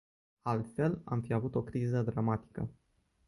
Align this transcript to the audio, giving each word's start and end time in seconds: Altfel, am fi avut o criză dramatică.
Altfel, 0.53 1.01
am 1.03 1.21
fi 1.21 1.33
avut 1.33 1.55
o 1.55 1.63
criză 1.63 2.01
dramatică. 2.01 2.69